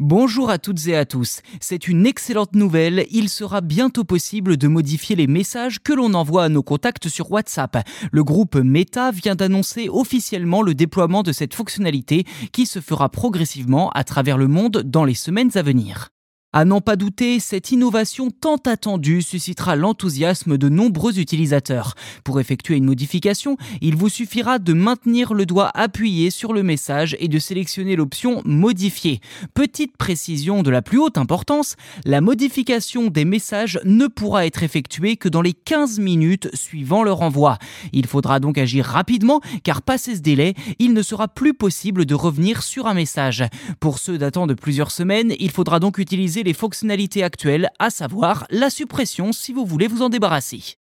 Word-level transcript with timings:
Bonjour 0.00 0.50
à 0.50 0.58
toutes 0.58 0.88
et 0.88 0.96
à 0.96 1.04
tous. 1.04 1.40
C'est 1.60 1.86
une 1.86 2.04
excellente 2.04 2.56
nouvelle. 2.56 3.06
Il 3.12 3.28
sera 3.28 3.60
bientôt 3.60 4.02
possible 4.02 4.56
de 4.56 4.66
modifier 4.66 5.14
les 5.14 5.28
messages 5.28 5.80
que 5.80 5.92
l'on 5.92 6.14
envoie 6.14 6.42
à 6.42 6.48
nos 6.48 6.64
contacts 6.64 7.08
sur 7.08 7.30
WhatsApp. 7.30 7.86
Le 8.10 8.24
groupe 8.24 8.56
Meta 8.56 9.12
vient 9.12 9.36
d'annoncer 9.36 9.88
officiellement 9.88 10.62
le 10.62 10.74
déploiement 10.74 11.22
de 11.22 11.30
cette 11.30 11.54
fonctionnalité 11.54 12.24
qui 12.50 12.66
se 12.66 12.80
fera 12.80 13.08
progressivement 13.08 13.90
à 13.90 14.02
travers 14.02 14.36
le 14.36 14.48
monde 14.48 14.82
dans 14.84 15.04
les 15.04 15.14
semaines 15.14 15.52
à 15.54 15.62
venir. 15.62 16.08
À 16.56 16.64
n'en 16.64 16.80
pas 16.80 16.94
douter, 16.94 17.40
cette 17.40 17.72
innovation 17.72 18.30
tant 18.30 18.60
attendue 18.64 19.22
suscitera 19.22 19.74
l'enthousiasme 19.74 20.56
de 20.56 20.68
nombreux 20.68 21.18
utilisateurs. 21.18 21.96
Pour 22.22 22.38
effectuer 22.38 22.76
une 22.76 22.84
modification, 22.84 23.56
il 23.80 23.96
vous 23.96 24.08
suffira 24.08 24.60
de 24.60 24.72
maintenir 24.72 25.34
le 25.34 25.46
doigt 25.46 25.72
appuyé 25.74 26.30
sur 26.30 26.52
le 26.52 26.62
message 26.62 27.16
et 27.18 27.26
de 27.26 27.40
sélectionner 27.40 27.96
l'option 27.96 28.40
Modifier. 28.44 29.20
Petite 29.54 29.96
précision 29.96 30.62
de 30.62 30.70
la 30.70 30.80
plus 30.80 30.98
haute 30.98 31.18
importance, 31.18 31.74
la 32.04 32.20
modification 32.20 33.08
des 33.08 33.24
messages 33.24 33.80
ne 33.84 34.06
pourra 34.06 34.46
être 34.46 34.62
effectuée 34.62 35.16
que 35.16 35.28
dans 35.28 35.42
les 35.42 35.54
15 35.54 35.98
minutes 35.98 36.54
suivant 36.54 37.02
leur 37.02 37.22
envoi. 37.22 37.58
Il 37.92 38.06
faudra 38.06 38.38
donc 38.38 38.58
agir 38.58 38.84
rapidement 38.84 39.40
car 39.64 39.82
passé 39.82 40.14
ce 40.14 40.20
délai, 40.20 40.54
il 40.78 40.92
ne 40.92 41.02
sera 41.02 41.26
plus 41.26 41.52
possible 41.52 42.06
de 42.06 42.14
revenir 42.14 42.62
sur 42.62 42.86
un 42.86 42.94
message. 42.94 43.42
Pour 43.80 43.98
ceux 43.98 44.18
datant 44.18 44.46
de 44.46 44.54
plusieurs 44.54 44.92
semaines, 44.92 45.34
il 45.40 45.50
faudra 45.50 45.80
donc 45.80 45.98
utiliser 45.98 46.43
les 46.44 46.54
fonctionnalités 46.54 47.24
actuelles, 47.24 47.70
à 47.78 47.90
savoir 47.90 48.46
la 48.50 48.70
suppression 48.70 49.32
si 49.32 49.52
vous 49.52 49.64
voulez 49.64 49.88
vous 49.88 50.02
en 50.02 50.08
débarrasser. 50.08 50.76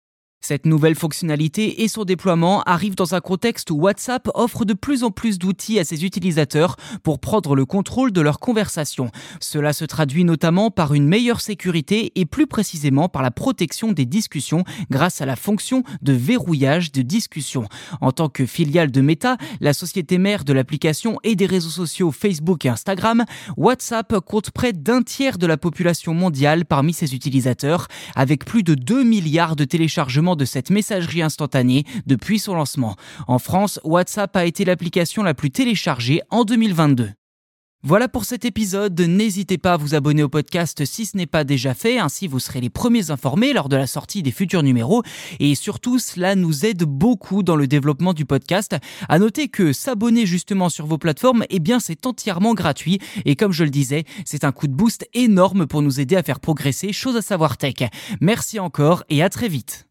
Cette 0.46 0.66
nouvelle 0.66 0.96
fonctionnalité 0.96 1.84
et 1.84 1.88
son 1.88 2.04
déploiement 2.04 2.64
arrivent 2.64 2.98
dans 2.98 3.16
un 3.16 3.22
contexte 3.22 3.72
où 3.72 3.76
WhatsApp 3.76 4.30
offre 4.34 4.66
de 4.66 4.74
plus 4.74 5.06
en 5.06 5.10
plus 5.10 5.40
d'outils 5.40 5.80
à 5.80 5.86
ses 5.86 6.04
utilisateurs 6.04 6.76
pour 7.02 7.20
prendre 7.20 7.56
le 7.56 7.66
contrôle 7.66 8.12
de 8.12 8.20
leurs 8.20 8.42
conversations. 8.42 9.10
Cela 9.40 9.72
se 9.72 9.86
traduit 9.86 10.26
notamment 10.26 10.70
par 10.70 10.94
une 10.94 11.08
meilleure 11.08 11.40
sécurité 11.40 12.12
et 12.20 12.26
plus 12.26 12.46
précisément 12.46 13.08
par 13.08 13.22
la 13.22 13.32
protection 13.32 13.94
des 13.94 14.06
discussions 14.06 14.66
grâce 14.92 15.22
à 15.22 15.26
la 15.26 15.38
fonction 15.38 15.84
de 16.02 16.12
verrouillage 16.12 16.92
de 16.92 17.04
discussion. 17.04 17.64
En 18.02 18.12
tant 18.12 18.28
que 18.28 18.46
filiale 18.46 18.92
de 18.92 19.00
Meta, 19.00 19.38
la 19.62 19.72
société 19.72 20.18
mère 20.18 20.44
de 20.44 20.52
l'application 20.52 21.20
et 21.24 21.38
des 21.38 21.46
réseaux 21.46 21.70
sociaux 21.70 22.12
Facebook 22.12 22.66
et 22.66 22.70
Instagram, 22.70 23.24
WhatsApp 23.56 24.20
compte 24.20 24.52
près 24.52 24.74
d'un 24.74 25.04
tiers 25.04 25.38
de 25.38 25.48
la 25.48 25.56
population 25.56 26.14
mondiale 26.14 26.66
parmi 26.66 26.92
ses 26.92 27.16
utilisateurs, 27.16 27.88
avec 28.14 28.44
plus 28.44 28.64
de 28.64 28.76
2 28.76 29.06
milliards 29.06 29.56
de 29.56 29.64
téléchargements 29.64 30.33
de 30.36 30.46
cette 30.46 30.70
messagerie 30.70 31.22
instantanée 31.22 31.84
depuis 32.06 32.40
son 32.40 32.56
lancement. 32.56 32.96
En 33.28 33.40
France, 33.40 33.80
WhatsApp 33.84 34.36
a 34.36 34.46
été 34.46 34.66
l'application 34.66 35.24
la 35.24 35.34
plus 35.34 35.52
téléchargée 35.52 36.22
en 36.30 36.44
2022. 36.44 37.12
Voilà 37.86 38.08
pour 38.08 38.24
cet 38.24 38.46
épisode, 38.46 38.98
n'hésitez 39.02 39.58
pas 39.58 39.74
à 39.74 39.78
vous 39.78 39.94
abonner 39.94 40.24
au 40.24 40.30
podcast 40.30 40.86
si 40.86 41.06
ce 41.06 41.18
n'est 41.18 41.26
pas 41.26 41.44
déjà 41.44 41.74
fait, 41.74 42.00
ainsi 42.00 42.28
vous 42.30 42.40
serez 42.40 42.62
les 42.62 42.70
premiers 42.70 43.12
informés 43.12 43.52
lors 43.52 43.68
de 43.68 43.76
la 43.76 43.88
sortie 43.88 44.24
des 44.24 44.32
futurs 44.32 44.64
numéros, 44.64 45.04
et 45.42 45.54
surtout 45.54 46.00
cela 46.00 46.36
nous 46.36 46.66
aide 46.66 46.86
beaucoup 46.86 47.44
dans 47.44 47.58
le 47.58 47.68
développement 47.68 48.14
du 48.14 48.24
podcast. 48.24 48.78
À 49.10 49.20
noter 49.20 49.50
que 49.50 49.74
s'abonner 49.74 50.26
justement 50.26 50.70
sur 50.70 50.86
vos 50.86 50.98
plateformes, 50.98 51.44
eh 51.50 51.60
bien 51.60 51.82
c'est 51.82 52.06
entièrement 52.06 52.54
gratuit, 52.54 53.00
et 53.26 53.36
comme 53.36 53.52
je 53.52 53.66
le 53.66 53.70
disais, 53.70 54.06
c'est 54.24 54.46
un 54.46 54.54
coup 54.54 54.68
de 54.68 54.74
boost 54.74 55.06
énorme 55.14 55.68
pour 55.68 55.82
nous 55.82 56.00
aider 56.00 56.16
à 56.16 56.24
faire 56.24 56.40
progresser, 56.40 56.94
chose 56.94 57.18
à 57.18 57.22
savoir 57.22 57.58
tech. 57.58 57.90
Merci 58.22 58.62
encore 58.62 59.04
et 59.10 59.22
à 59.22 59.28
très 59.28 59.50
vite. 59.50 59.90